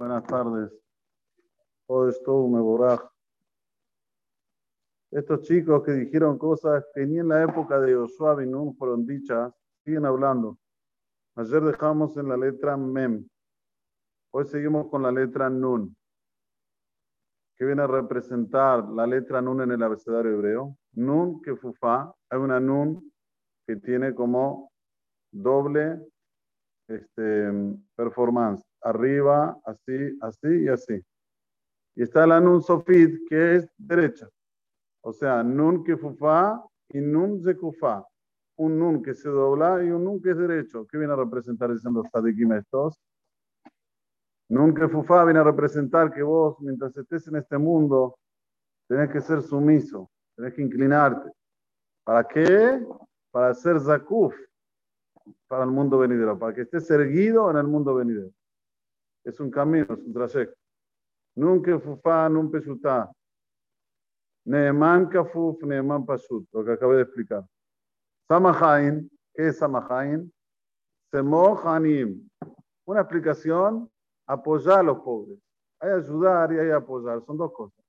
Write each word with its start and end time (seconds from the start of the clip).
Buenas 0.00 0.24
tardes. 0.24 0.72
Todo 1.86 2.08
esto 2.08 2.48
me 2.48 2.58
boraj. 2.58 3.00
Estos 5.10 5.42
chicos 5.42 5.82
que 5.82 5.92
dijeron 5.92 6.38
cosas 6.38 6.86
que 6.94 7.04
ni 7.04 7.18
en 7.18 7.28
la 7.28 7.42
época 7.42 7.78
de 7.78 7.94
Joshua 7.94 8.34
Binun 8.36 8.74
fueron 8.78 9.04
dichas, 9.04 9.52
siguen 9.84 10.06
hablando. 10.06 10.56
Ayer 11.34 11.62
dejamos 11.62 12.16
en 12.16 12.30
la 12.30 12.38
letra 12.38 12.78
Mem. 12.78 13.28
Hoy 14.32 14.46
seguimos 14.46 14.88
con 14.88 15.02
la 15.02 15.12
letra 15.12 15.50
Nun, 15.50 15.94
que 17.58 17.66
viene 17.66 17.82
a 17.82 17.86
representar 17.86 18.88
la 18.88 19.06
letra 19.06 19.42
Nun 19.42 19.60
en 19.60 19.72
el 19.72 19.82
abecedario 19.82 20.32
hebreo. 20.32 20.78
Nun 20.94 21.42
que 21.42 21.54
fufa, 21.56 22.10
hay 22.30 22.38
una 22.38 22.58
Nun 22.58 23.12
que 23.66 23.76
tiene 23.76 24.14
como 24.14 24.72
doble 25.30 26.00
este, 26.88 27.52
performance. 27.94 28.69
Arriba, 28.82 29.58
así, 29.64 30.18
así 30.20 30.64
y 30.64 30.68
así. 30.68 31.04
Y 31.94 32.02
está 32.02 32.26
la 32.26 32.40
Nun 32.40 32.62
Sofit, 32.62 33.28
que 33.28 33.56
es 33.56 33.68
derecha. 33.76 34.28
O 35.02 35.12
sea, 35.12 35.42
Nun 35.42 35.84
que 35.84 35.96
fufa 35.96 36.62
y 36.88 37.00
Nun 37.00 37.42
kufa. 37.54 38.06
Un 38.56 38.78
Nun 38.78 39.02
que 39.02 39.14
se 39.14 39.28
dobla 39.28 39.82
y 39.82 39.90
un 39.90 40.04
Nun 40.04 40.20
que 40.20 40.30
es 40.30 40.38
derecho. 40.38 40.86
¿Qué 40.86 40.98
viene 40.98 41.12
a 41.12 41.16
representar 41.16 41.72
diciendo 41.72 42.02
Sadikim 42.10 42.52
estos? 42.52 43.00
Nun 44.48 44.74
que 44.74 44.88
fufa 44.88 45.24
viene 45.24 45.40
a 45.40 45.44
representar 45.44 46.12
que 46.12 46.22
vos, 46.22 46.56
mientras 46.60 46.96
estés 46.96 47.28
en 47.28 47.36
este 47.36 47.56
mundo, 47.58 48.18
tenés 48.88 49.10
que 49.10 49.20
ser 49.20 49.42
sumiso, 49.42 50.10
tenés 50.36 50.54
que 50.54 50.62
inclinarte. 50.62 51.30
¿Para 52.04 52.26
qué? 52.26 52.84
Para 53.30 53.54
ser 53.54 53.78
zakuf 53.80 54.34
para 55.46 55.64
el 55.64 55.70
mundo 55.70 55.98
venidero, 55.98 56.38
para 56.38 56.54
que 56.54 56.62
estés 56.62 56.90
erguido 56.90 57.50
en 57.50 57.56
el 57.56 57.66
mundo 57.66 57.94
venidero. 57.94 58.30
Es 59.24 59.38
un 59.40 59.50
camino, 59.50 59.86
es 59.90 60.02
un 60.02 60.12
trayecto. 60.12 60.56
Nunca 61.36 61.78
fufa, 61.78 62.28
nunca 62.28 62.58
pesutá. 62.58 63.10
Neeman 64.44 65.08
kafuf, 65.08 65.62
neeman 65.62 66.04
pasut, 66.04 66.46
lo 66.52 66.64
que 66.64 66.72
acabé 66.72 66.96
de 66.96 67.02
explicar. 67.02 67.44
Samahain, 68.28 69.10
¿qué 69.34 69.48
es 69.48 69.58
Samahain? 69.58 70.32
Semohanim. 71.10 72.28
Una 72.86 73.00
explicación, 73.00 73.90
apoyar 74.26 74.80
a 74.80 74.82
los 74.82 74.98
pobres. 75.00 75.38
Hay 75.80 75.90
ayudar 75.90 76.52
y 76.52 76.58
hay 76.58 76.70
apoyar, 76.70 77.22
son 77.24 77.36
dos 77.36 77.52
cosas. 77.52 77.84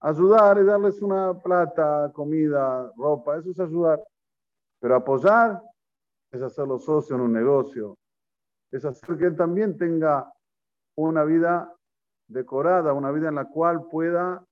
Ayudar 0.00 0.58
es 0.58 0.66
darles 0.66 1.00
una 1.00 1.32
plata, 1.40 2.10
comida, 2.14 2.92
ropa, 2.96 3.38
eso 3.38 3.50
es 3.50 3.60
ayudar. 3.60 4.02
Pero 4.80 4.96
apoyar 4.96 5.62
es 6.30 6.42
hacerlo 6.42 6.78
socio 6.78 7.16
en 7.16 7.22
un 7.22 7.32
negocio, 7.32 7.96
es 8.70 8.84
hacer 8.84 9.16
que 9.16 9.26
él 9.26 9.36
también 9.36 9.78
tenga 9.78 10.30
una 10.96 11.24
vida 11.24 11.74
decorada, 12.28 12.92
una 12.92 13.10
vida 13.10 13.28
en 13.28 13.34
la 13.34 13.48
cual 13.48 13.86
pueda 13.90 14.44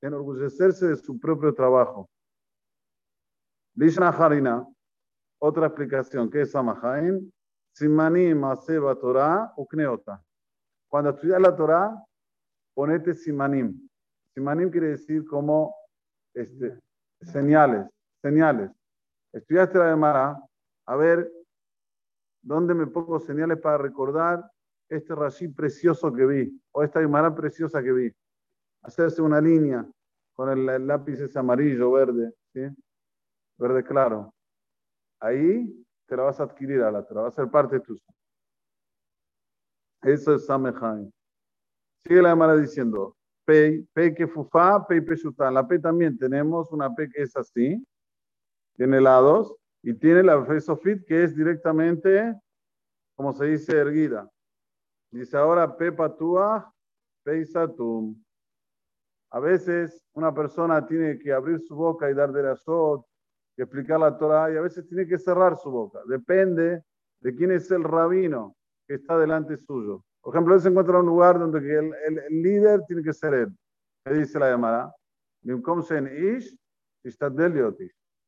enorgullecerse 0.00 0.88
de 0.88 0.96
su 0.96 1.18
propio 1.18 1.54
trabajo. 1.54 2.08
Lishna 3.74 4.08
Harina, 4.08 4.66
otra 5.40 5.66
explicación, 5.66 6.30
que 6.30 6.42
es 6.42 6.50
Samahain, 6.50 7.32
Simanim 7.72 8.44
Aseba 8.44 8.94
Torah 8.96 9.52
Ukneota. 9.56 10.22
Cuando 10.88 11.10
estudias 11.10 11.40
la 11.40 11.54
Torah, 11.54 12.04
ponete 12.74 13.14
Simanim. 13.14 13.88
Simanim 14.34 14.70
quiere 14.70 14.88
decir 14.88 15.24
como 15.26 15.74
este, 16.34 16.78
señales, 17.20 17.86
señales. 18.22 18.70
Estudiaste 19.32 19.78
la 19.78 19.90
Gemara, 19.90 20.36
a 20.86 20.96
ver, 20.96 21.30
¿dónde 22.42 22.74
me 22.74 22.86
pongo 22.86 23.20
señales 23.20 23.58
para 23.60 23.78
recordar 23.78 24.50
este 24.90 25.14
Rashi 25.14 25.48
precioso 25.48 26.12
que 26.12 26.26
vi? 26.26 26.62
O 26.72 26.82
esta 26.82 27.00
Gemara 27.00 27.34
preciosa 27.34 27.82
que 27.82 27.92
vi. 27.92 28.12
Hacerse 28.82 29.22
una 29.22 29.40
línea 29.40 29.86
con 30.34 30.50
el, 30.50 30.86
lápiz 30.86 31.20
ese 31.20 31.38
amarillo, 31.38 31.92
verde. 31.92 32.34
Verde 33.56 33.84
claro. 33.84 34.34
Ahí 35.20 35.84
te 36.06 36.16
la 36.16 36.24
vas 36.24 36.40
a 36.40 36.44
adquirir, 36.44 36.82
a 36.82 36.90
la, 36.90 37.06
te 37.06 37.14
la 37.14 37.22
va 37.22 37.28
a 37.28 37.32
ser 37.32 37.48
parte 37.50 37.76
de 37.76 37.80
tu 37.82 37.96
Eso 40.02 40.34
es 40.34 40.46
Samehain. 40.46 41.12
Sigue 42.04 42.22
la 42.22 42.30
Gemara 42.30 42.56
diciendo, 42.56 43.16
Pei, 43.44 43.82
Pei 43.92 44.14
que 44.14 44.26
fufa, 44.26 44.86
Pei 44.86 45.00
peshuta. 45.00 45.50
La 45.50 45.66
P 45.66 45.78
también 45.78 46.18
tenemos 46.18 46.72
una 46.72 46.92
P 46.94 47.08
que 47.10 47.22
es 47.22 47.36
así, 47.36 47.86
tiene 48.76 49.00
lados, 49.00 49.54
y 49.82 49.94
tiene 49.94 50.22
la 50.22 50.60
Sofit 50.60 51.04
que 51.06 51.24
es 51.24 51.34
directamente, 51.34 52.34
como 53.14 53.32
se 53.32 53.46
dice, 53.46 53.76
erguida. 53.76 54.28
Dice 55.10 55.36
ahora 55.36 55.76
Pepa 55.76 56.14
Tua, 56.16 56.72
Peisatum. 57.24 58.16
A 59.32 59.40
veces 59.40 60.04
una 60.12 60.32
persona 60.34 60.86
tiene 60.86 61.18
que 61.18 61.32
abrir 61.32 61.60
su 61.60 61.74
boca 61.74 62.10
y 62.10 62.14
dar 62.14 62.32
de 62.32 62.56
sot, 62.56 63.04
explicar 63.56 64.00
la 64.00 64.16
Torah, 64.16 64.52
y 64.52 64.56
a 64.56 64.60
veces 64.60 64.86
tiene 64.86 65.06
que 65.06 65.18
cerrar 65.18 65.56
su 65.56 65.70
boca. 65.70 66.00
Depende 66.06 66.82
de 67.20 67.34
quién 67.34 67.50
es 67.52 67.70
el 67.70 67.84
rabino 67.84 68.56
que 68.86 68.94
está 68.94 69.18
delante 69.18 69.56
suyo. 69.56 70.04
Por 70.20 70.34
ejemplo, 70.34 70.54
él 70.54 70.60
se 70.60 70.68
encuentra 70.68 70.94
en 70.94 71.00
un 71.00 71.06
lugar 71.06 71.38
donde 71.38 71.58
el, 71.58 71.94
el, 72.06 72.42
líder 72.42 72.82
tiene 72.86 73.02
que 73.02 73.12
ser 73.12 73.34
él. 73.34 73.56
¿Qué 74.04 74.14
dice 74.14 74.38
la 74.38 74.50
llamada? 74.50 74.94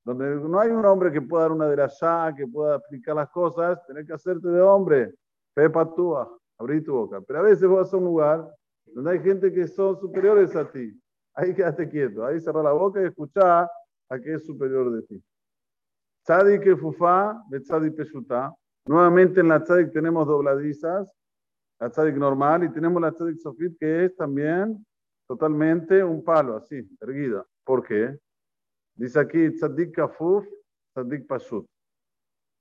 Donde 0.04 0.36
no 0.36 0.60
hay 0.60 0.70
un 0.70 0.84
hombre 0.84 1.12
que 1.12 1.22
pueda 1.22 1.42
dar 1.44 1.52
una 1.52 1.68
derashá, 1.68 2.34
que 2.36 2.46
pueda 2.46 2.76
explicar 2.76 3.16
las 3.16 3.30
cosas, 3.30 3.84
tenés 3.86 4.06
que 4.06 4.14
hacerte 4.14 4.48
de 4.48 4.60
hombre. 4.60 5.14
Pepa 5.54 5.94
túa, 5.94 6.38
abrí 6.62 6.80
tu 6.82 6.92
boca. 6.92 7.20
Pero 7.20 7.40
a 7.40 7.42
veces 7.42 7.68
vas 7.68 7.92
a 7.92 7.96
un 7.96 8.04
lugar 8.04 8.48
donde 8.86 9.10
hay 9.10 9.20
gente 9.20 9.52
que 9.52 9.66
son 9.66 9.98
superiores 9.98 10.54
a 10.56 10.70
ti. 10.70 10.98
Ahí 11.34 11.54
quédate 11.54 11.88
quieto, 11.88 12.24
ahí 12.24 12.40
cerra 12.40 12.62
la 12.62 12.72
boca 12.72 13.00
y 13.00 13.06
escucha 13.06 13.64
a 14.08 14.20
que 14.22 14.34
es 14.34 14.44
superior 14.44 14.92
de 14.92 15.02
ti. 15.02 15.22
Tzadik 16.24 16.76
fufa, 16.78 17.42
tzadik 17.50 17.96
peshuta. 17.96 18.54
Nuevamente 18.86 19.40
en 19.40 19.48
la 19.48 19.62
tzadik 19.62 19.92
tenemos 19.92 20.26
dobladizas, 20.26 21.12
la 21.80 21.90
tzadik 21.90 22.16
normal, 22.16 22.64
y 22.64 22.72
tenemos 22.72 23.00
la 23.00 23.12
tzadik 23.12 23.38
sofit 23.38 23.76
que 23.78 24.04
es 24.04 24.16
también 24.16 24.84
totalmente 25.26 26.04
un 26.04 26.22
palo, 26.22 26.56
así, 26.56 26.86
erguida. 27.00 27.44
¿Por 27.64 27.82
qué? 27.82 28.18
Dice 28.94 29.18
aquí 29.18 29.50
Tzadik 29.50 29.94
Kafuf, 29.94 30.44
Tzadik 30.94 31.26
Pashut. 31.26 31.66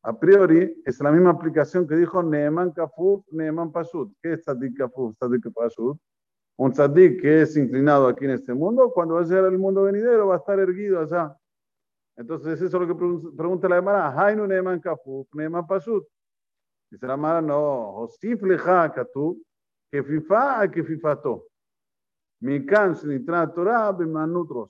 A 0.04 0.18
priori 0.18 0.82
es 0.84 1.00
la 1.00 1.12
misma 1.12 1.30
aplicación 1.30 1.88
que 1.88 1.96
dijo 1.96 2.24
Neeman 2.24 2.72
Kafuf, 2.72 3.26
Neeman 3.32 3.72
Pashut. 3.72 4.12
¿Qué 4.22 4.34
es 4.34 4.42
Tzadik 4.42 4.78
Kafuf, 4.78 5.16
Tzadik 5.18 5.52
Pashut? 5.54 6.00
Un 6.58 6.72
tzadik 6.72 7.22
que 7.22 7.42
es 7.42 7.56
inclinado 7.56 8.08
aquí 8.08 8.26
en 8.26 8.32
este 8.32 8.54
mundo, 8.54 8.92
cuando 8.92 9.16
va 9.16 9.22
a 9.22 9.24
llegar 9.24 9.46
al 9.46 9.58
mundo 9.58 9.84
venidero 9.84 10.28
va 10.28 10.36
a 10.36 10.38
estar 10.38 10.60
erguido 10.60 11.00
allá. 11.00 11.36
Entonces 12.18 12.62
eso 12.62 12.66
es 12.66 12.88
lo 12.88 12.88
que 12.88 13.34
pregunta 13.36 13.70
la 13.70 13.78
Gemara. 13.78 14.14
Hainu 14.16 14.48
Neeman 14.48 14.80
Kafuf, 14.80 15.28
Neeman 15.34 15.66
Pashut. 15.66 16.06
Dice 16.90 17.08
la 17.08 17.14
Gemara, 17.14 17.42
no. 17.42 17.96
Osif 17.98 18.42
leja 18.44 18.92
katu, 18.92 19.42
que 19.92 20.04
fifa 20.04 20.62
a 20.62 20.70
que 20.70 20.84
fifato. 20.84 21.48
Mi 22.42 22.66
can 22.66 22.96
sinitra 22.96 23.52
Torah 23.54 23.92
bemanutros. 23.92 24.70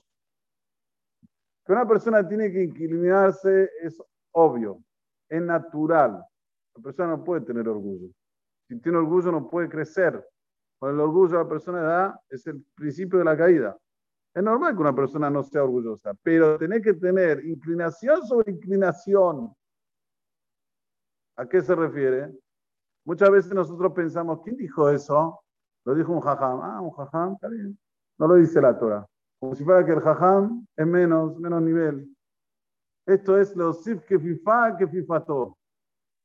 Que 1.64 1.72
una 1.72 1.86
persona 1.86 2.26
tiene 2.26 2.52
que 2.52 2.62
inclinarse 2.62 3.70
es 3.82 4.00
obvio, 4.32 4.82
es 5.32 5.42
natural. 5.42 6.24
La 6.74 6.82
persona 6.82 7.08
no 7.16 7.24
puede 7.24 7.42
tener 7.42 7.68
orgullo. 7.68 8.08
Si 8.68 8.78
tiene 8.80 8.98
orgullo 8.98 9.32
no 9.32 9.48
puede 9.48 9.68
crecer. 9.68 10.24
Con 10.78 10.94
el 10.94 11.00
orgullo 11.00 11.38
la 11.38 11.48
persona 11.48 11.80
da 11.82 12.20
es 12.28 12.46
el 12.46 12.64
principio 12.74 13.18
de 13.18 13.24
la 13.24 13.36
caída. 13.36 13.76
Es 14.34 14.42
normal 14.42 14.74
que 14.74 14.80
una 14.80 14.94
persona 14.94 15.28
no 15.28 15.42
sea 15.42 15.62
orgullosa, 15.62 16.14
pero 16.22 16.58
tiene 16.58 16.80
que 16.80 16.94
tener 16.94 17.44
inclinación 17.44 18.26
sobre 18.26 18.52
inclinación. 18.52 19.54
¿A 21.36 21.46
qué 21.46 21.60
se 21.60 21.74
refiere? 21.74 22.32
Muchas 23.04 23.30
veces 23.30 23.52
nosotros 23.52 23.92
pensamos, 23.92 24.40
¿quién 24.42 24.56
dijo 24.56 24.88
eso? 24.88 25.42
Lo 25.84 25.94
dijo 25.94 26.12
un 26.12 26.20
jajam. 26.20 26.60
Ah, 26.62 26.80
un 26.80 26.90
jajam, 26.90 27.34
está 27.34 27.48
bien. 27.48 27.78
No 28.18 28.28
lo 28.28 28.34
dice 28.36 28.60
la 28.60 28.78
Torah 28.78 29.06
como 29.42 29.56
si 29.56 29.64
fuera 29.64 29.84
que 29.84 29.90
el 29.90 30.00
jajam 30.00 30.64
es 30.76 30.86
menos, 30.86 31.36
menos 31.36 31.60
nivel. 31.62 32.08
Esto 33.06 33.38
es 33.38 33.54
los 33.56 33.82
sif 33.82 34.04
que 34.04 34.18
fifa, 34.18 34.76
que 34.76 34.86
fifató. 34.86 35.56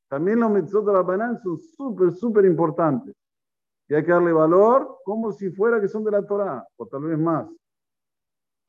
También 0.10 0.40
los 0.40 0.52
mitzvot 0.52 0.86
de 0.86 0.94
la 0.94 1.02
banana 1.02 1.40
son 1.42 1.58
súper, 1.58 2.14
súper 2.14 2.46
importantes. 2.46 3.16
Y 3.90 3.96
hay 3.96 4.04
que 4.04 4.12
darle 4.12 4.32
valor 4.32 5.00
como 5.04 5.32
si 5.32 5.50
fuera 5.50 5.82
que 5.82 5.88
son 5.88 6.04
de 6.04 6.12
la 6.12 6.26
Torah, 6.26 6.66
o 6.78 6.86
tal 6.86 7.04
vez 7.04 7.18
más. 7.18 7.48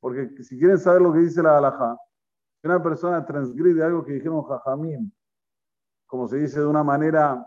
Porque 0.01 0.43
si 0.43 0.59
quieren 0.59 0.79
saber 0.79 1.03
lo 1.03 1.13
que 1.13 1.21
dice 1.21 1.43
la 1.43 1.59
halajá, 1.59 1.97
si 2.61 2.67
una 2.67 2.83
persona 2.83 3.25
transgride 3.25 3.83
algo 3.83 4.05
que 4.05 4.13
dijeron 4.13 4.43
jajamim, 4.43 5.11
como 6.07 6.27
se 6.29 6.39
dice 6.39 6.61
de 6.61 6.67
una 6.67 6.83
manera 6.83 7.45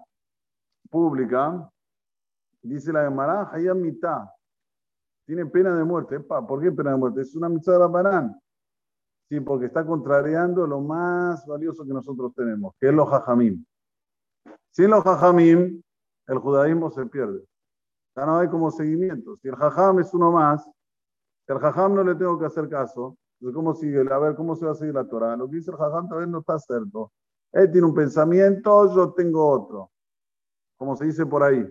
pública, 0.90 1.70
dice 2.62 2.94
la 2.94 3.04
Gemara, 3.04 3.52
mitad 3.74 4.26
tiene 5.26 5.46
pena 5.46 5.76
de 5.76 5.84
muerte. 5.84 6.20
¿Por 6.20 6.62
qué 6.62 6.72
pena 6.72 6.92
de 6.92 6.98
muerte? 6.98 7.22
Es 7.22 7.36
una 7.36 7.48
mitzvah 7.48 7.74
de 7.74 7.80
la 7.80 7.88
banana. 7.88 8.40
Sí, 9.32 9.40
porque 9.40 9.68
está 9.68 9.86
contrariando 9.86 10.68
lo 10.68 10.82
más 10.82 11.46
valioso 11.46 11.86
que 11.86 11.94
nosotros 11.94 12.34
tenemos, 12.36 12.74
que 12.78 12.90
es 12.90 12.94
los 12.94 13.08
jajamim. 13.08 13.64
Sin 14.72 14.90
los 14.90 15.06
jajamim, 15.06 15.82
el 16.28 16.38
judaísmo 16.40 16.92
se 16.92 17.06
pierde. 17.06 17.42
Ya 18.14 18.26
no 18.26 18.40
hay 18.40 18.50
como 18.50 18.72
seguimiento. 18.72 19.38
Si 19.38 19.48
el 19.48 19.56
jajam 19.56 20.00
es 20.00 20.14
uno 20.14 20.34
más, 20.34 20.66
si 21.46 21.54
al 21.54 21.60
jajam 21.60 21.96
no 21.96 22.04
le 22.04 22.16
tengo 22.16 22.38
que 22.38 22.46
hacer 22.46 22.68
caso, 22.68 23.16
¿cómo 23.54 23.74
sigue? 23.74 24.02
A 24.02 24.20
ver, 24.20 24.36
¿cómo 24.36 24.54
se 24.58 24.66
va 24.66 24.74
a 24.74 24.76
seguir 24.76 24.96
la 24.96 25.08
Torah? 25.08 25.38
Lo 25.38 25.50
que 25.50 25.56
dice 25.56 25.72
el 25.72 25.78
jajam 25.78 26.10
también 26.10 26.30
no 26.30 26.40
está 26.40 26.60
cierto. 26.60 27.14
Él 27.54 27.72
tiene 27.72 27.88
un 27.88 27.96
pensamiento, 27.96 28.94
yo 28.94 29.14
tengo 29.14 29.48
otro. 29.48 29.92
Como 30.76 30.98
se 30.98 31.06
dice 31.06 31.26
por 31.26 31.42
ahí. 31.42 31.66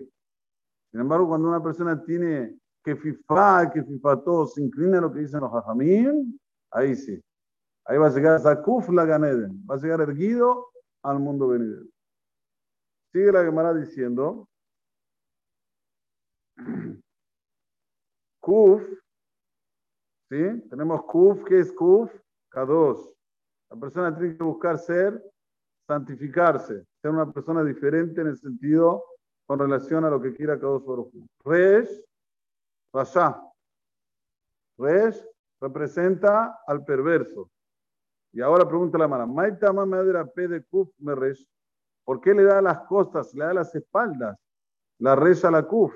Sin 0.89 0.99
embargo, 0.99 1.27
cuando 1.27 1.47
una 1.47 1.61
persona 1.61 2.03
tiene 2.03 2.57
que 2.83 2.95
fifa, 2.95 3.69
que 3.69 3.83
fifa 3.83 4.19
todo, 4.19 4.47
se 4.47 4.63
inclina 4.63 4.97
a 4.97 5.01
lo 5.01 5.13
que 5.13 5.19
dicen 5.19 5.41
los 5.41 5.51
jajamín, 5.51 6.39
ahí 6.71 6.95
sí. 6.95 7.21
Ahí 7.85 7.97
va 7.97 8.07
a 8.07 8.11
llegar 8.11 8.39
Zakuf 8.39 8.89
la 8.89 9.05
Ganeden, 9.05 9.65
va 9.69 9.75
a 9.75 9.77
llegar 9.77 10.01
erguido 10.01 10.71
al 11.03 11.19
mundo 11.19 11.47
venidero. 11.47 11.85
Sigue 13.11 13.31
la 13.31 13.43
Gemara 13.43 13.73
diciendo, 13.73 14.47
Kuf, 18.39 18.83
¿sí? 20.29 20.61
Tenemos 20.69 21.03
Kuf, 21.03 21.43
¿qué 21.45 21.59
es 21.59 21.71
Kuf? 21.71 22.11
K2. 22.51 23.15
La 23.71 23.79
persona 23.79 24.15
tiene 24.15 24.37
que 24.37 24.43
buscar 24.43 24.77
ser, 24.77 25.23
santificarse, 25.87 26.85
ser 27.01 27.11
una 27.11 27.31
persona 27.31 27.63
diferente 27.63 28.21
en 28.21 28.27
el 28.27 28.37
sentido 28.37 29.05
con 29.45 29.59
relación 29.59 30.05
a 30.05 30.09
lo 30.09 30.21
que 30.21 30.33
quiera 30.33 30.59
K2 30.59 30.85
Baruj 30.85 31.11
Resh, 31.45 32.03
Rasha. 32.93 33.41
Resh 34.77 35.25
representa 35.59 36.61
al 36.65 36.83
perverso. 36.83 37.49
Y 38.33 38.41
ahora 38.41 38.67
pregunta 38.67 38.97
la 38.97 39.07
mala, 39.07 39.25
Maita 39.25 39.73
madera 39.73 40.25
P 40.25 40.47
de 40.47 40.63
Kuf 40.63 40.89
Meresh, 40.99 41.45
¿por 42.05 42.21
qué 42.21 42.33
le 42.33 42.43
da 42.43 42.61
las 42.61 42.79
costas, 42.87 43.33
le 43.33 43.45
da 43.45 43.53
las 43.53 43.75
espaldas? 43.75 44.37
La 44.99 45.15
Resh 45.15 45.45
a 45.45 45.51
la 45.51 45.63
Kuf. 45.63 45.93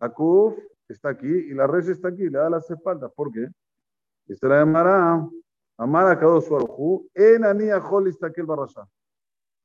La 0.00 0.10
Kuf 0.10 0.58
está 0.88 1.10
aquí 1.10 1.26
y 1.26 1.54
la 1.54 1.66
Resh 1.66 1.88
está 1.88 2.08
aquí, 2.08 2.28
le 2.28 2.38
da 2.38 2.50
las 2.50 2.70
espaldas. 2.70 3.10
¿Por 3.14 3.32
qué? 3.32 3.48
Dice 4.26 4.46
la 4.48 4.58
llamará, 4.58 5.26
Amara 5.76 6.18
Kadosh 6.18 6.48
Baruj 6.48 7.06
en 7.14 7.44
Anía 7.44 7.82
está 8.06 8.26
aquel 8.28 8.46
Barrasha. 8.46 8.86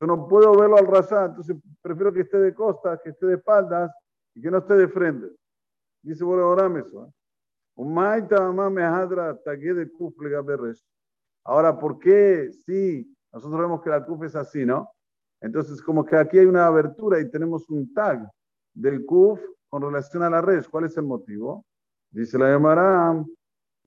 Yo 0.02 0.08
no 0.08 0.28
puedo 0.28 0.58
verlo 0.58 0.78
al 0.78 0.88
Rasha, 0.88 1.26
entonces 1.26 1.58
prefiero 1.82 2.14
que 2.14 2.22
esté 2.22 2.38
de 2.38 2.54
costas, 2.54 3.00
que 3.04 3.10
esté 3.10 3.26
de 3.26 3.36
espaldas 3.36 3.92
y 4.34 4.42
que 4.42 4.50
no 4.50 4.60
esté 4.60 4.76
de 4.76 4.88
frente. 4.88 5.28
Dice, 6.02 6.24
bueno, 6.24 6.44
ahora 6.44 6.68
eso. 6.80 7.06
¿eh? 7.06 7.12
Ahora, 11.50 11.80
¿por 11.80 11.98
qué 11.98 12.52
si 12.64 13.12
nosotros 13.34 13.60
vemos 13.60 13.82
que 13.82 13.90
la 13.90 14.06
kuf 14.06 14.22
es 14.22 14.36
así, 14.36 14.68
no? 14.68 14.92
Entonces, 15.42 15.82
como 15.82 16.06
que 16.06 16.16
aquí 16.16 16.38
hay 16.38 16.46
una 16.46 16.68
abertura 16.68 17.20
y 17.20 17.28
tenemos 17.32 17.68
un 17.72 17.92
tag 17.92 18.30
del 18.72 19.04
kuf 19.04 19.42
con 19.68 19.82
relación 19.82 20.22
a 20.22 20.30
la 20.30 20.42
red. 20.42 20.64
¿Cuál 20.70 20.86
es 20.86 20.96
el 20.98 21.06
motivo? 21.06 21.66
Dice 22.12 22.38
la 22.38 22.52
Yamara, 22.52 23.26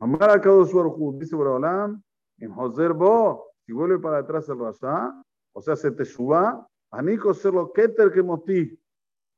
Amara 0.00 0.40
Kadosh 0.40 0.72
dice 1.20 1.36
Borolam, 1.36 2.02
en 2.38 2.50
Joser 2.52 2.94
Bo, 2.94 3.52
si 3.64 3.72
vuelve 3.72 4.00
para 4.00 4.18
atrás 4.18 4.48
el 4.48 4.58
Rasha, 4.58 5.22
o 5.52 5.62
sea, 5.62 5.76
se 5.76 5.92
te 5.92 6.04
suba, 6.04 6.66
Aniko 6.90 7.32
lo 7.52 7.72
Keter 7.72 8.10
que 8.10 8.24
moti. 8.24 8.76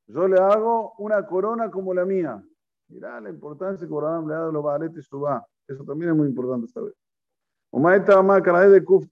Yo 0.06 0.26
le 0.26 0.40
hago 0.40 0.94
una 0.96 1.26
corona 1.26 1.70
como 1.70 1.92
la 1.92 2.06
mía. 2.06 2.42
Mirá 2.88 3.20
la 3.20 3.28
importancia 3.28 3.86
que 3.86 3.92
Borolam 3.92 4.26
le 4.26 4.34
ha 4.34 4.38
dado 4.38 4.48
a 4.48 4.52
los 4.52 4.64
Baaletes 4.64 5.04
Suba. 5.04 5.46
Eso 5.68 5.84
también 5.84 6.12
es 6.12 6.16
muy 6.16 6.28
importante 6.28 6.68
saber. 6.68 6.94
De 8.70 8.84
Kuf. 8.84 9.06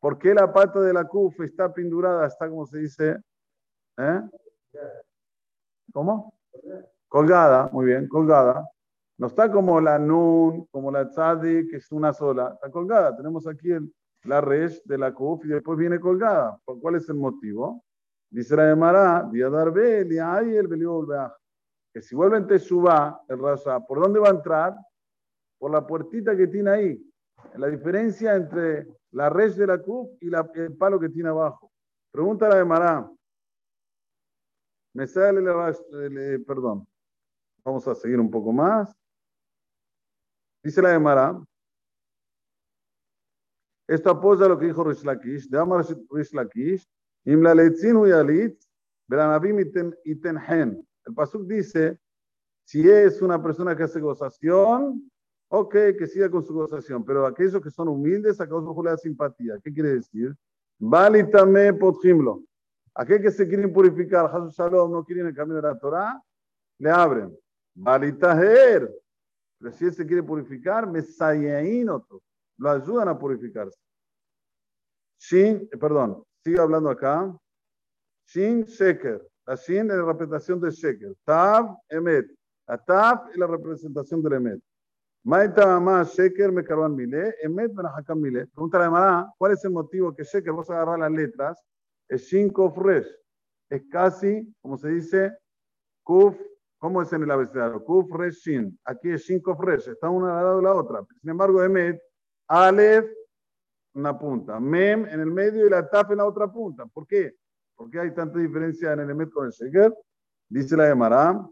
¿Por 0.00 0.16
qué 0.16 0.32
la 0.32 0.52
pata 0.52 0.80
de 0.80 0.92
la 0.92 1.04
Kuf 1.04 1.40
está 1.40 1.74
pindurada? 1.74 2.24
Está 2.24 2.48
como 2.48 2.64
se 2.66 2.78
dice. 2.78 3.16
¿eh? 3.96 4.22
¿Cómo? 5.92 6.38
Colgada, 7.08 7.68
muy 7.72 7.86
bien, 7.86 8.06
colgada. 8.06 8.64
No 9.18 9.26
está 9.26 9.50
como 9.50 9.80
la 9.80 9.98
Nun, 9.98 10.66
como 10.66 10.92
la 10.92 11.08
Tzadi, 11.08 11.66
que 11.66 11.78
es 11.78 11.90
una 11.90 12.12
sola. 12.12 12.52
Está 12.54 12.70
colgada. 12.70 13.16
Tenemos 13.16 13.48
aquí 13.48 13.72
el, 13.72 13.92
la 14.22 14.40
Resh 14.40 14.80
de 14.84 14.96
la 14.96 15.12
Kuf 15.12 15.44
y 15.44 15.48
después 15.48 15.76
viene 15.76 15.98
colgada. 15.98 16.60
¿Cuál 16.64 16.94
es 16.94 17.08
el 17.08 17.16
motivo? 17.16 17.84
Dice 18.30 18.54
la 18.54 18.70
Emara, 18.70 19.28
el 19.32 20.68
que 21.92 22.02
si 22.02 22.14
vuelve 22.14 22.36
en 22.36 22.46
Teshuvah, 22.46 23.24
el 23.28 23.40
Raza, 23.40 23.80
¿por 23.80 24.00
dónde 24.00 24.20
va 24.20 24.28
a 24.28 24.32
entrar? 24.32 24.76
Por 25.58 25.72
la 25.72 25.84
puertita 25.84 26.36
que 26.36 26.46
tiene 26.46 26.70
ahí. 26.70 27.07
La 27.56 27.68
diferencia 27.68 28.34
entre 28.36 28.86
la 29.10 29.30
red 29.30 29.54
de 29.56 29.66
la 29.66 29.78
Kuf 29.78 30.10
y 30.20 30.28
el 30.28 30.76
palo 30.76 31.00
que 31.00 31.08
tiene 31.08 31.28
abajo. 31.28 31.72
Pregunta 32.10 32.54
de 32.54 32.64
Mará. 32.64 33.10
Me 34.94 35.06
sale 35.06 35.40
la 35.40 35.76
perdón. 36.46 36.86
Vamos 37.64 37.86
a 37.88 37.94
seguir 37.94 38.18
un 38.18 38.30
poco 38.30 38.52
más. 38.52 38.94
Dice 40.62 40.82
la 40.82 40.90
de 40.90 40.98
Mará. 40.98 41.40
Esto 43.86 44.10
apoya 44.10 44.46
lo 44.46 44.58
que 44.58 44.66
dijo 44.66 44.84
Rish 44.84 45.04
Lakish. 45.04 45.48
De 45.48 45.58
Amar 45.58 45.84
Rish 46.10 46.32
Lakish. 46.32 46.86
Imla 47.24 47.54
leitzin 47.54 47.96
huyalit. 47.96 48.62
Belanabim 49.08 49.58
itenhen. 50.04 50.86
El 51.06 51.14
Pasuk 51.14 51.46
dice, 51.46 51.98
si 52.64 52.88
es 52.88 53.22
una 53.22 53.42
persona 53.42 53.74
que 53.74 53.84
hace 53.84 53.98
gozación, 53.98 55.10
ok, 55.48 55.74
que 55.98 56.06
siga 56.06 56.30
con 56.30 56.44
su 56.44 56.54
gozación, 56.54 57.04
pero 57.04 57.26
aquellos 57.26 57.60
que 57.62 57.70
son 57.70 57.88
humildes, 57.88 58.40
a 58.40 58.48
causa 58.48 58.70
de 58.70 58.90
la 58.90 58.96
simpatía. 58.96 59.58
¿Qué 59.62 59.72
quiere 59.72 59.94
decir? 59.94 60.34
Valitame 60.78 61.72
potjimlo. 61.74 62.42
Aquel 62.94 63.22
que 63.22 63.30
se 63.30 63.46
quieren 63.46 63.72
purificar, 63.72 64.26
Hasu 64.26 64.50
Shalom, 64.50 64.90
no 64.90 65.04
quieren 65.04 65.26
el 65.26 65.34
camino 65.34 65.56
de 65.56 65.62
la 65.62 65.78
Torah, 65.78 66.20
le 66.78 66.90
abren. 66.90 67.36
Balitaher. 67.74 68.92
Pero 69.58 69.72
si 69.72 69.84
él 69.84 69.92
se 69.92 70.06
quiere 70.06 70.22
purificar, 70.22 70.88
otro. 70.88 72.22
Lo 72.58 72.70
ayudan 72.70 73.08
a 73.08 73.18
purificarse. 73.18 73.78
Shin, 75.20 75.68
perdón, 75.80 76.24
sigue 76.44 76.60
hablando 76.60 76.90
acá. 76.90 77.36
Shin 78.26 78.64
Sheker. 78.64 79.26
La 79.46 79.54
Shin 79.54 79.90
es 79.90 79.96
la 79.96 80.04
representación 80.04 80.60
de 80.60 80.70
Sheker. 80.70 81.14
Tav, 81.24 81.76
Emet. 81.88 82.26
La 82.66 82.78
Tav 82.78 83.30
es 83.30 83.36
la 83.36 83.46
representación 83.46 84.22
del 84.22 84.34
Emet. 84.34 84.62
Maita 85.24 85.78
más 85.80 86.14
Sheker 86.14 86.52
me 86.52 86.64
carvan 86.64 86.94
mile, 86.94 87.34
Emet 87.42 87.72
me 87.72 87.82
hakam 87.88 88.20
mile. 88.20 88.46
Pregunta 88.46 88.78
la 88.78 88.90
Mara, 88.90 89.34
¿cuál 89.36 89.52
es 89.52 89.64
el 89.64 89.72
motivo 89.72 90.14
que 90.14 90.24
Sheker, 90.24 90.52
vos 90.52 90.70
agarrar 90.70 90.98
las 90.98 91.10
letras, 91.10 91.62
es 92.08 92.22
Shin 92.22 92.52
Fresh? 92.52 93.06
Es 93.68 93.82
casi, 93.90 94.54
como 94.60 94.78
se 94.78 94.88
dice, 94.88 95.36
Kuf, 96.02 96.34
¿cómo 96.78 97.02
es 97.02 97.12
en 97.12 97.22
el 97.24 97.30
abecedario? 97.30 97.84
Kuf 97.84 98.10
Resh 98.12 98.36
Shin. 98.36 98.78
Aquí 98.84 99.10
es 99.10 99.22
Shin 99.22 99.42
Fresh, 99.42 99.88
está 99.88 100.08
una 100.08 100.38
al 100.38 100.44
lado 100.44 100.56
de 100.56 100.62
la 100.62 100.74
otra. 100.74 101.04
Sin 101.20 101.30
embargo, 101.30 101.62
Emet, 101.62 102.00
Aleph, 102.46 103.06
una 103.94 104.18
punta. 104.18 104.58
Mem 104.58 105.04
en 105.06 105.20
el 105.20 105.30
medio 105.30 105.66
y 105.66 105.70
la 105.70 105.88
Taf 105.88 106.10
en 106.10 106.18
la 106.18 106.24
otra 106.24 106.50
punta. 106.50 106.86
¿Por 106.86 107.06
qué? 107.06 107.34
¿Por 107.74 107.90
qué 107.90 108.00
hay 108.00 108.14
tanta 108.14 108.38
diferencia 108.38 108.92
en 108.92 109.00
el 109.00 109.10
Emet 109.10 109.30
con 109.30 109.46
el 109.46 109.52
Sheker? 109.52 109.94
Dice 110.48 110.76
la 110.76 110.86
Gemara, 110.86 111.46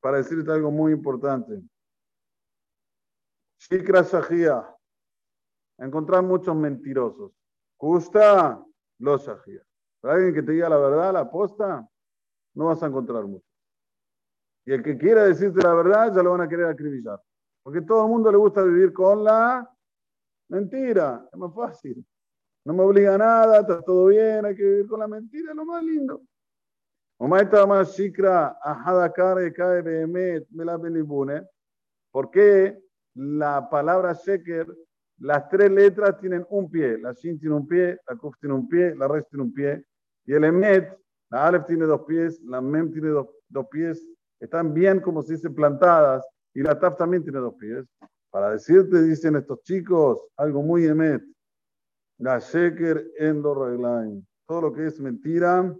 para 0.00 0.16
decirte 0.16 0.50
algo 0.50 0.70
muy 0.70 0.92
importante. 0.92 1.62
Shikra 3.60 4.02
Shahia. 4.02 4.66
Encontrar 5.78 6.22
muchos 6.22 6.54
mentirosos. 6.56 7.32
Justa 7.76 8.64
los 8.98 9.26
Shahia. 9.26 9.62
Alguien 10.02 10.34
que 10.34 10.42
te 10.42 10.52
diga 10.52 10.68
la 10.68 10.78
verdad, 10.78 11.12
la 11.12 11.20
aposta, 11.20 11.88
no 12.54 12.66
vas 12.66 12.82
a 12.82 12.86
encontrar 12.86 13.24
mucho. 13.24 13.46
Y 14.64 14.72
el 14.72 14.82
que 14.82 14.96
quiera 14.96 15.24
decirte 15.24 15.62
la 15.62 15.74
verdad, 15.74 16.14
ya 16.14 16.22
lo 16.22 16.32
van 16.32 16.42
a 16.42 16.48
querer 16.48 16.66
acribillar. 16.66 17.20
Porque 17.62 17.82
todo 17.82 18.04
el 18.04 18.10
mundo 18.10 18.32
le 18.32 18.38
gusta 18.38 18.62
vivir 18.62 18.92
con 18.92 19.22
la 19.22 19.70
mentira. 20.48 21.28
Es 21.30 21.38
más 21.38 21.54
fácil 21.54 22.04
no 22.64 22.74
me 22.74 22.82
obliga 22.82 23.14
a 23.14 23.18
nada, 23.18 23.60
está 23.60 23.82
todo 23.82 24.06
bien, 24.06 24.44
hay 24.44 24.54
que 24.54 24.62
vivir 24.62 24.86
con 24.86 25.00
la 25.00 25.08
mentira, 25.08 25.50
es 25.50 25.56
lo 25.56 25.64
más 25.64 25.82
lindo. 25.82 26.22
¿Por 32.12 32.30
qué 32.30 32.82
la 33.14 33.68
palabra 33.68 34.12
sheker, 34.12 34.66
las 35.18 35.48
tres 35.48 35.70
letras 35.70 36.18
tienen 36.18 36.46
un 36.50 36.70
pie? 36.70 36.98
La 36.98 37.12
shin 37.12 37.38
tiene 37.38 37.56
un 37.56 37.66
pie, 37.66 37.98
la 38.08 38.16
kuf 38.16 38.34
tiene 38.40 38.54
un 38.54 38.68
pie, 38.68 38.94
la 38.94 39.08
res 39.08 39.26
tiene 39.28 39.44
un 39.44 39.52
pie. 39.52 39.84
Y 40.24 40.32
el 40.32 40.44
emet, 40.44 40.96
la 41.30 41.46
alef 41.46 41.66
tiene 41.66 41.84
dos 41.84 42.02
pies, 42.06 42.40
la 42.42 42.60
mem 42.60 42.90
tiene 42.90 43.08
dos, 43.08 43.28
dos 43.48 43.66
pies. 43.70 44.06
Están 44.40 44.72
bien, 44.72 45.00
como 45.00 45.22
se 45.22 45.34
dice, 45.34 45.50
plantadas. 45.50 46.26
Y 46.54 46.62
la 46.62 46.78
taf 46.78 46.96
también 46.96 47.22
tiene 47.22 47.38
dos 47.38 47.54
pies. 47.54 47.84
Para 48.30 48.50
decirte, 48.50 49.02
dicen 49.02 49.36
estos 49.36 49.62
chicos, 49.62 50.20
algo 50.36 50.62
muy 50.62 50.86
emet. 50.86 51.22
La 52.18 52.38
Sheker 52.38 53.12
en 53.18 53.42
Todo 53.42 54.60
lo 54.60 54.72
que 54.72 54.86
es 54.86 55.00
mentira, 55.00 55.74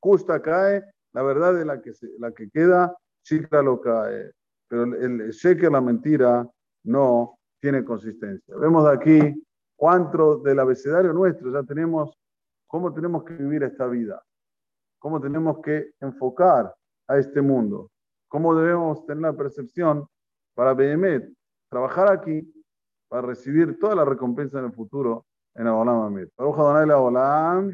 justa 0.00 0.40
cae, 0.40 0.82
la 1.12 1.22
verdad 1.22 1.60
es 1.60 1.66
la 1.66 1.80
que, 1.82 1.92
la 2.18 2.32
que 2.32 2.48
queda, 2.50 2.96
chica 3.22 3.60
lo 3.62 3.80
cae. 3.80 4.32
Pero 4.68 4.84
el, 4.84 5.30
Sheker, 5.30 5.70
la 5.70 5.80
mentira, 5.80 6.48
no 6.84 7.38
tiene 7.60 7.84
consistencia. 7.84 8.56
Vemos 8.56 8.86
aquí 8.88 9.42
cuatro 9.76 10.38
del 10.38 10.58
abecedario 10.60 11.12
nuestro, 11.12 11.52
ya 11.52 11.62
tenemos 11.62 12.16
cómo 12.66 12.92
tenemos 12.92 13.24
que 13.24 13.34
vivir 13.34 13.62
esta 13.62 13.86
vida, 13.86 14.22
cómo 14.98 15.20
tenemos 15.20 15.60
que 15.60 15.92
enfocar 16.00 16.74
a 17.08 17.18
este 17.18 17.42
mundo, 17.42 17.90
cómo 18.28 18.54
debemos 18.54 19.04
tener 19.06 19.22
la 19.22 19.32
percepción 19.32 20.06
para 20.54 20.74
Behemet, 20.74 21.30
trabajar 21.68 22.10
aquí 22.10 22.52
para 23.08 23.22
recibir 23.26 23.78
toda 23.78 23.94
la 23.94 24.04
recompensa 24.04 24.58
en 24.58 24.66
el 24.66 24.72
futuro 24.72 25.26
en 25.54 25.66
Abolam 25.66 26.00
Amir. 26.02 26.30
Abolam. 26.38 27.70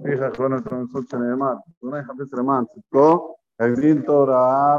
הקדוש 0.00 0.20
ברוך 0.20 0.20
הוא 0.20 0.20
לזכות 0.20 0.24
את 0.24 0.28
ישראל. 0.28 0.28
ויחי 0.28 0.36
אחרון 0.36 0.58
את 0.58 0.72
המצוות 0.72 1.08
שנאמר, 1.08 1.54
אדוני 1.82 2.02
חפש 2.04 2.34
למען 2.38 2.64
צדקו, 2.74 3.36
הגדיל 3.60 4.02
תורה 4.02 4.78